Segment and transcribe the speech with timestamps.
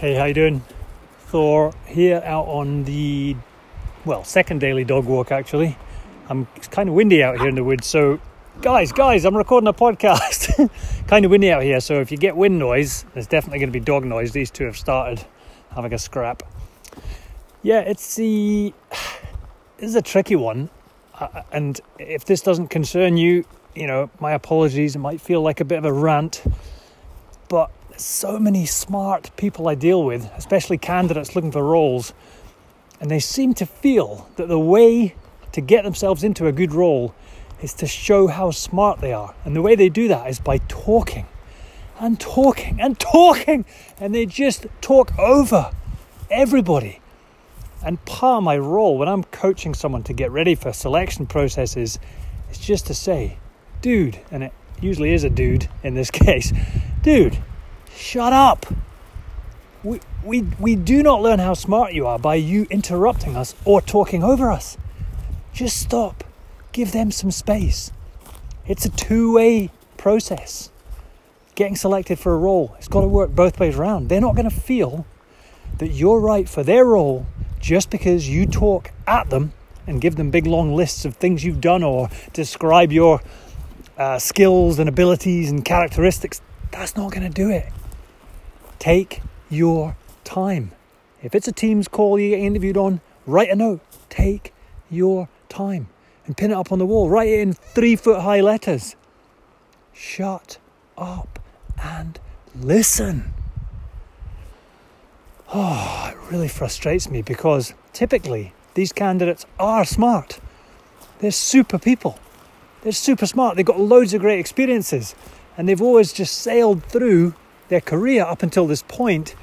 [0.00, 0.64] Hey, how you doing?
[1.26, 3.36] Thor here out on the
[4.06, 5.76] well second daily dog walk actually.
[6.30, 8.18] I'm it's kind of windy out here in the woods, so
[8.62, 10.70] guys, guys, I'm recording a podcast.
[11.06, 13.78] kind of windy out here, so if you get wind noise, there's definitely going to
[13.78, 14.32] be dog noise.
[14.32, 15.22] These two have started
[15.74, 16.44] having a scrap.
[17.62, 18.72] Yeah, it's the
[19.76, 20.70] this is a tricky one,
[21.18, 23.44] uh, and if this doesn't concern you,
[23.74, 24.96] you know, my apologies.
[24.96, 26.42] It might feel like a bit of a rant,
[27.50, 32.12] but so many smart people I deal with, especially candidates looking for roles,
[33.00, 35.14] and they seem to feel that the way
[35.52, 37.14] to get themselves into a good role
[37.62, 39.34] is to show how smart they are.
[39.44, 41.26] And the way they do that is by talking
[41.98, 43.64] and talking and talking,
[43.98, 45.70] and they just talk over
[46.30, 47.00] everybody.
[47.84, 51.98] And part of my role when I'm coaching someone to get ready for selection processes
[52.50, 53.38] is just to say,
[53.82, 56.52] dude, and it usually is a dude in this case,
[57.02, 57.38] dude,
[57.94, 58.66] Shut up.
[59.82, 63.80] We, we, we do not learn how smart you are by you interrupting us or
[63.80, 64.76] talking over us.
[65.52, 66.24] Just stop.
[66.72, 67.90] Give them some space.
[68.66, 70.70] It's a two way process.
[71.54, 74.08] Getting selected for a role, it's got to work both ways around.
[74.08, 75.06] They're not going to feel
[75.78, 77.26] that you're right for their role
[77.58, 79.52] just because you talk at them
[79.86, 83.20] and give them big long lists of things you've done or describe your
[83.98, 86.40] uh, skills and abilities and characteristics.
[86.70, 87.66] That's not going to do it.
[88.80, 90.72] Take your time.
[91.22, 93.80] If it's a Teams call you get interviewed on, write a note.
[94.08, 94.54] Take
[94.88, 95.88] your time
[96.24, 97.10] and pin it up on the wall.
[97.10, 98.96] Write it in three foot high letters.
[99.92, 100.56] Shut
[100.96, 101.38] up
[101.82, 102.18] and
[102.58, 103.34] listen.
[105.52, 110.40] Oh, it really frustrates me because typically these candidates are smart.
[111.18, 112.18] They're super people.
[112.80, 113.56] They're super smart.
[113.56, 115.14] They've got loads of great experiences
[115.58, 117.34] and they've always just sailed through
[117.70, 119.34] their career up until this point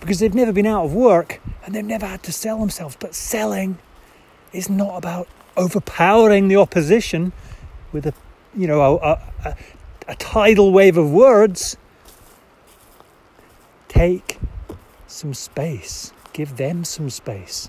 [0.00, 2.96] because they've never been out of work and they've never had to sell themselves.
[2.98, 3.78] But selling
[4.52, 7.32] is not about overpowering the opposition
[7.92, 8.14] with a
[8.56, 9.56] you know a, a,
[10.08, 11.76] a tidal wave of words.
[13.86, 14.38] Take
[15.06, 16.12] some space.
[16.32, 17.68] Give them some space.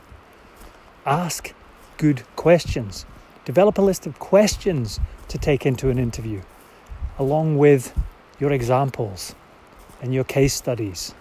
[1.05, 1.53] Ask
[1.97, 3.05] good questions.
[3.43, 6.41] Develop a list of questions to take into an interview,
[7.17, 7.97] along with
[8.39, 9.35] your examples
[10.01, 11.13] and your case studies.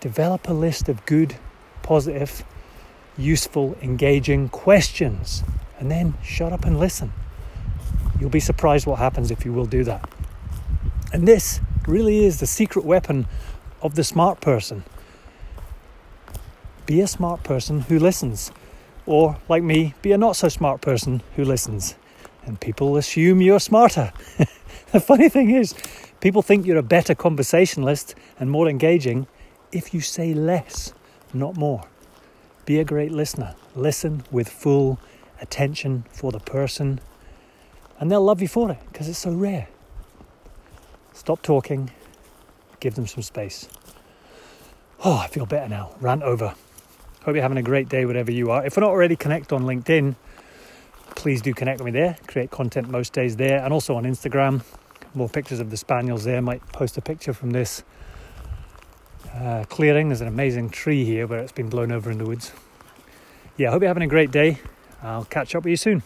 [0.00, 1.36] Develop a list of good,
[1.82, 2.44] positive,
[3.16, 5.42] useful, engaging questions,
[5.78, 7.12] and then shut up and listen.
[8.18, 10.08] You'll be surprised what happens if you will do that.
[11.12, 13.26] And this really is the secret weapon
[13.82, 14.84] of the smart person.
[16.86, 18.52] Be a smart person who listens,
[19.06, 21.94] or like me, be a not so smart person who listens.
[22.46, 24.12] And people assume you're smarter.
[24.92, 25.74] the funny thing is,
[26.20, 29.26] People think you're a better conversationalist and more engaging
[29.72, 30.92] if you say less,
[31.32, 31.84] not more.
[32.66, 33.54] Be a great listener.
[33.74, 35.00] Listen with full
[35.40, 37.00] attention for the person,
[37.98, 39.68] and they'll love you for it because it's so rare.
[41.14, 41.90] Stop talking,
[42.80, 43.66] give them some space.
[45.02, 45.94] Oh, I feel better now.
[46.00, 46.54] Rant over.
[47.22, 48.64] Hope you're having a great day wherever you are.
[48.66, 50.16] If we're not already connect on LinkedIn,
[51.20, 52.16] please do connect with me there.
[52.26, 54.62] Create content most days there and also on Instagram
[55.12, 56.40] more pictures of the spaniels there.
[56.40, 57.82] Might post a picture from this
[59.34, 60.08] uh, clearing.
[60.08, 62.52] There's an amazing tree here where it's been blown over in the woods.
[63.58, 64.60] Yeah, I hope you're having a great day.
[65.02, 66.02] I'll catch up with you soon.